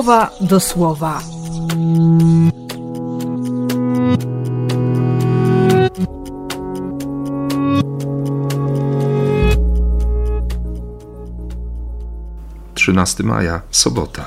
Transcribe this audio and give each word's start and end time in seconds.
słowa 0.00 0.30
do 0.40 0.60
słowa. 0.60 1.20
Trzynasty 12.74 13.24
maja, 13.24 13.60
sobota. 13.70 14.24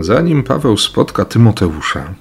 Zanim 0.00 0.42
Paweł 0.42 0.76
spotka 0.76 1.24
Tymoteusza, 1.24 2.14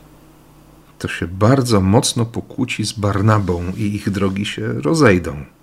to 0.99 1.07
się 1.07 1.27
bardzo 1.27 1.81
mocno 1.81 2.25
pokłóci 2.25 2.85
z 2.85 2.93
Barnabą 2.93 3.63
i 3.77 3.95
ich 3.95 4.09
drogi 4.09 4.45
się 4.45 4.73
rozejdą. 4.73 5.56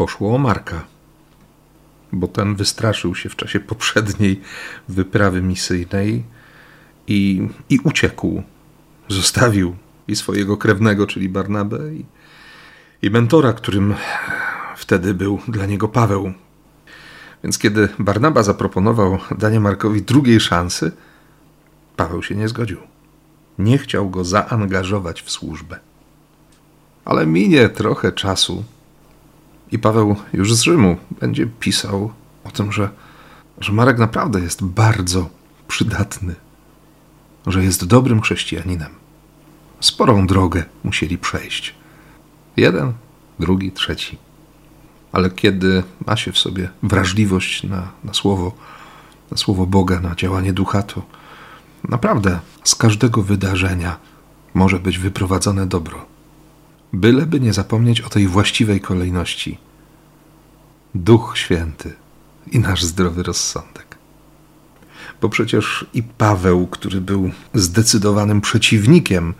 Poszło 0.00 0.34
o 0.34 0.38
Marka, 0.38 0.84
bo 2.12 2.28
ten 2.28 2.54
wystraszył 2.54 3.14
się 3.14 3.28
w 3.28 3.36
czasie 3.36 3.60
poprzedniej 3.60 4.40
wyprawy 4.88 5.42
misyjnej 5.42 6.24
i, 7.06 7.48
i 7.70 7.78
uciekł. 7.84 8.42
Zostawił 9.08 9.76
i 10.08 10.16
swojego 10.16 10.56
krewnego, 10.56 11.06
czyli 11.06 11.28
Barnabę, 11.28 11.94
i, 11.94 12.04
i 13.02 13.10
mentora, 13.10 13.52
którym 13.52 13.94
wtedy 14.76 15.14
był 15.14 15.40
dla 15.48 15.66
niego 15.66 15.88
Paweł. 15.88 16.32
Więc 17.44 17.58
kiedy 17.58 17.88
Barnaba 17.98 18.42
zaproponował 18.42 19.18
danie 19.38 19.60
Markowi 19.60 20.02
drugiej 20.02 20.40
szansy, 20.40 20.92
Paweł 21.96 22.22
się 22.22 22.34
nie 22.34 22.48
zgodził. 22.48 22.78
Nie 23.58 23.78
chciał 23.78 24.10
go 24.10 24.24
zaangażować 24.24 25.22
w 25.22 25.30
służbę. 25.30 25.78
Ale 27.04 27.26
minie 27.26 27.68
trochę 27.68 28.12
czasu 28.12 28.64
i 29.72 29.78
Paweł 29.78 30.16
już 30.32 30.54
z 30.54 30.60
Rzymu 30.60 30.96
będzie 31.20 31.46
pisał 31.46 32.12
o 32.44 32.50
tym, 32.50 32.72
że, 32.72 32.88
że 33.58 33.72
Marek 33.72 33.98
naprawdę 33.98 34.40
jest 34.40 34.64
bardzo 34.64 35.28
przydatny, 35.68 36.34
że 37.46 37.64
jest 37.64 37.84
dobrym 37.84 38.20
chrześcijaninem. 38.20 38.90
Sporą 39.80 40.26
drogę 40.26 40.64
musieli 40.84 41.18
przejść. 41.18 41.74
Jeden, 42.56 42.92
drugi, 43.38 43.72
trzeci. 43.72 44.18
Ale 45.12 45.30
kiedy 45.30 45.82
ma 46.06 46.16
się 46.16 46.32
w 46.32 46.38
sobie 46.38 46.68
wrażliwość 46.82 47.62
na, 47.62 47.88
na 48.04 48.14
słowo, 48.14 48.52
na 49.30 49.36
słowo 49.36 49.66
Boga, 49.66 50.00
na 50.00 50.14
działanie 50.14 50.52
ducha, 50.52 50.82
to 50.82 51.02
Naprawdę, 51.88 52.40
z 52.64 52.74
każdego 52.74 53.22
wydarzenia 53.22 53.96
może 54.54 54.78
być 54.78 54.98
wyprowadzone 54.98 55.66
dobro. 55.66 56.06
Byleby 56.92 57.40
nie 57.40 57.52
zapomnieć 57.52 58.00
o 58.00 58.08
tej 58.08 58.26
właściwej 58.26 58.80
kolejności. 58.80 59.58
Duch 60.94 61.32
Święty 61.38 61.92
i 62.52 62.58
nasz 62.58 62.84
zdrowy 62.84 63.22
rozsądek. 63.22 63.98
Bo 65.20 65.28
przecież 65.28 65.86
i 65.94 66.02
Paweł, 66.02 66.66
który 66.66 67.00
był 67.00 67.30
zdecydowanym 67.54 68.40
przeciwnikiem 68.40 69.34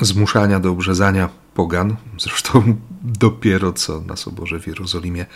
zmuszania 0.00 0.60
do 0.60 0.70
obrzezania 0.70 1.28
pogan, 1.54 1.96
zresztą 2.18 2.76
dopiero 3.02 3.72
co 3.72 4.00
na 4.00 4.16
soborze 4.16 4.60
w 4.60 4.66
Jerozolimie, 4.66 5.26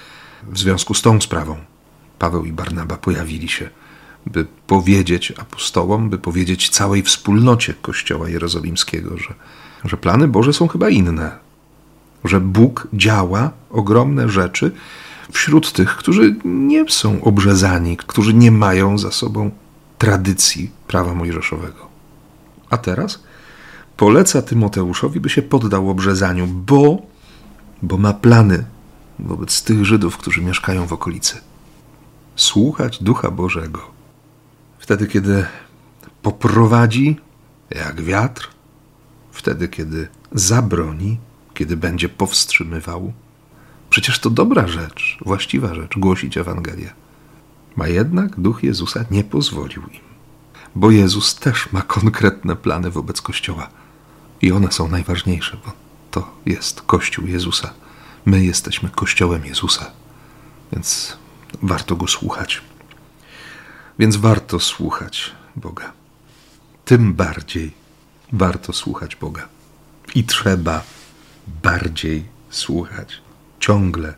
w 0.42 0.58
związku 0.58 0.94
z 0.94 1.02
tą 1.02 1.20
sprawą, 1.20 1.56
Paweł 2.19 2.44
i 2.44 2.52
Barnaba 2.52 2.96
pojawili 2.96 3.48
się 3.48 3.70
by 4.27 4.46
powiedzieć 4.66 5.33
apostołom, 5.39 6.11
by 6.11 6.19
powiedzieć 6.19 6.69
całej 6.69 7.02
wspólnocie 7.02 7.74
Kościoła 7.83 8.28
Jerozolimskiego, 8.28 9.19
że, 9.19 9.34
że 9.84 9.96
plany 9.96 10.28
Boże 10.28 10.52
są 10.52 10.69
chyba 10.69 10.89
inne, 10.89 11.39
że 12.24 12.41
Bóg 12.41 12.88
działa 12.92 13.50
ogromne 13.70 14.28
rzeczy 14.28 14.70
wśród 15.33 15.73
tych, 15.73 15.96
którzy 15.96 16.36
nie 16.45 16.90
są 16.90 17.23
obrzezani, 17.23 17.96
którzy 17.96 18.34
nie 18.34 18.51
mają 18.51 18.98
za 18.98 19.11
sobą 19.11 19.51
tradycji 19.98 20.70
prawa 20.86 21.14
mojżeszowego. 21.14 21.89
A 22.70 22.77
teraz 22.77 23.23
poleca 23.96 24.42
Tymoteuszowi, 24.42 25.20
by 25.20 25.30
się 25.30 25.42
poddał 25.42 25.90
obrzezaniu, 25.90 26.46
bo, 26.46 27.02
bo 27.83 27.98
ma 27.98 28.12
plany 28.12 28.64
wobec 29.18 29.62
tych 29.62 29.84
Żydów, 29.84 30.17
którzy 30.17 30.42
mieszkają 30.42 30.86
w 30.86 30.92
okolicy. 30.92 31.40
Słuchać 32.36 33.02
Ducha 33.02 33.30
Bożego 33.30 33.98
Wtedy, 34.89 35.07
kiedy 35.07 35.46
poprowadzi 36.23 37.17
jak 37.70 38.02
wiatr, 38.02 38.51
wtedy, 39.33 39.68
kiedy 39.68 40.08
zabroni, 40.33 41.18
kiedy 41.58 41.77
będzie 41.77 42.08
powstrzymywał. 42.08 43.13
Przecież 43.91 44.19
to 44.19 44.30
dobra 44.30 44.69
rzecz, 44.69 45.19
właściwa 45.24 45.74
rzecz 45.74 45.98
głosić 45.98 46.36
Ewangelię. 46.36 46.92
Ma 47.77 47.89
jednak 47.89 48.41
duch 48.41 48.63
Jezusa 48.63 49.05
nie 49.11 49.24
pozwolił 49.24 49.83
im, 49.83 50.01
bo 50.74 50.91
Jezus 50.91 51.35
też 51.35 51.73
ma 51.73 51.83
konkretne 51.83 52.57
plany 52.57 52.91
wobec 52.91 53.23
Kościoła 53.23 53.69
i 54.42 54.52
one 54.52 54.73
są 54.73 54.89
najważniejsze, 54.89 55.57
bo 55.67 55.73
to 56.11 56.30
jest 56.46 56.83
Kościół 56.83 57.27
Jezusa. 57.27 57.75
My 58.27 58.45
jesteśmy 58.45 58.89
Kościołem 58.90 59.46
Jezusa, 59.46 59.90
więc 60.73 61.17
warto 61.63 61.96
go 61.96 62.07
słuchać. 62.07 62.61
Więc 63.98 64.17
warto 64.17 64.61
słuchać 64.61 65.33
Boga. 65.57 65.92
Tym 66.85 67.14
bardziej 67.14 67.73
warto 68.33 68.73
słuchać 68.73 69.17
Boga. 69.17 69.48
I 70.14 70.25
trzeba 70.25 70.83
bardziej 71.63 72.25
słuchać. 72.51 73.23
Ciągle 73.61 74.14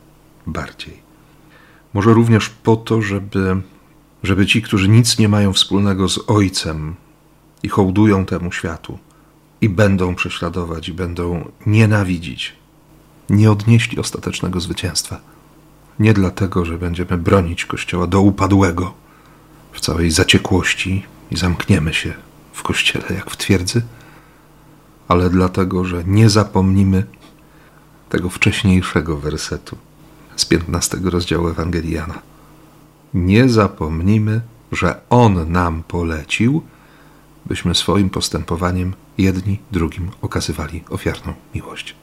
bardziej. 0.47 1.03
Może 1.95 2.13
również 2.13 2.49
po 2.49 2.77
to, 2.77 3.03
żeby, 3.03 3.57
żeby 4.23 4.47
ci, 4.47 4.63
którzy 4.63 4.89
nic 4.89 5.19
nie 5.19 5.29
mają 5.29 5.53
wspólnego 5.53 6.09
z 6.09 6.19
Ojcem 6.27 6.95
i 7.63 7.69
hołdują 7.69 8.27
temu 8.27 8.53
światu, 8.53 8.99
i 9.61 9.69
będą 9.69 10.15
prześladować, 10.15 10.89
i 10.89 10.93
będą 10.93 11.51
nienawidzić, 11.67 12.57
nie 13.31 13.51
odnieśli 13.51 13.99
ostatecznego 13.99 14.61
zwycięstwa. 14.61 15.21
Nie 15.99 16.13
dlatego, 16.15 16.65
że 16.65 16.79
będziemy 16.79 17.19
bronić 17.19 17.65
Kościoła 17.65 18.07
do 18.07 18.21
upadłego, 18.21 18.95
w 19.73 19.81
całej 19.81 20.11
zaciekłości 20.11 21.05
i 21.31 21.37
zamkniemy 21.37 21.95
się 21.95 22.15
w 22.53 22.63
kościele 22.63 23.05
jak 23.11 23.31
w 23.31 23.37
twierdzy, 23.37 23.83
ale 25.09 25.31
dlatego, 25.31 25.85
że 25.85 26.05
nie 26.07 26.31
zapomnimy 26.31 27.05
tego 28.10 28.31
wcześniejszego 28.31 29.16
wersetu 29.16 29.76
z 30.37 30.44
15 30.44 30.98
rozdziału 31.04 31.48
Ewangelii 31.48 31.93
Jana. 31.93 32.19
Nie 33.15 33.48
zapomnimy, 33.48 34.41
że 34.72 35.00
On 35.10 35.53
nam 35.53 35.82
polecił, 35.82 36.62
byśmy 37.47 37.75
swoim 37.75 38.10
postępowaniem 38.10 38.94
jedni 39.19 39.59
drugim 39.72 40.10
okazywali 40.22 40.84
ofiarną 40.91 41.34
miłość. 41.54 41.94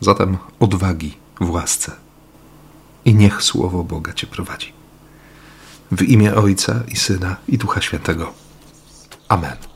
Zatem 0.00 0.36
odwagi 0.60 1.14
w 1.40 1.50
łasce 1.50 1.92
i 3.04 3.14
niech 3.14 3.42
słowo 3.42 3.84
Boga 3.84 4.12
Cię 4.12 4.26
prowadzi. 4.26 4.72
W 5.92 6.02
imię 6.02 6.34
Ojca 6.34 6.80
i 6.88 6.96
Syna 6.96 7.36
i 7.48 7.58
Ducha 7.58 7.80
Świętego. 7.80 8.32
Amen. 9.28 9.71